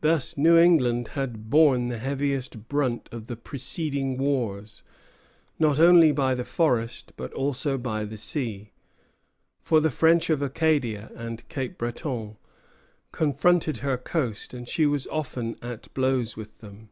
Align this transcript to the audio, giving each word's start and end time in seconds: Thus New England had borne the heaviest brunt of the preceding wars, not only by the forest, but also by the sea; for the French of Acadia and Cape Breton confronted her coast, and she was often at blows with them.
Thus 0.00 0.38
New 0.38 0.56
England 0.56 1.08
had 1.08 1.50
borne 1.50 1.88
the 1.88 1.98
heaviest 1.98 2.66
brunt 2.66 3.10
of 3.12 3.26
the 3.26 3.36
preceding 3.36 4.16
wars, 4.16 4.82
not 5.58 5.78
only 5.78 6.12
by 6.12 6.34
the 6.34 6.46
forest, 6.46 7.12
but 7.14 7.30
also 7.34 7.76
by 7.76 8.06
the 8.06 8.16
sea; 8.16 8.72
for 9.60 9.80
the 9.80 9.90
French 9.90 10.30
of 10.30 10.40
Acadia 10.40 11.10
and 11.14 11.46
Cape 11.50 11.76
Breton 11.76 12.38
confronted 13.12 13.80
her 13.84 13.98
coast, 13.98 14.54
and 14.54 14.66
she 14.66 14.86
was 14.86 15.06
often 15.08 15.58
at 15.60 15.92
blows 15.92 16.34
with 16.34 16.60
them. 16.60 16.88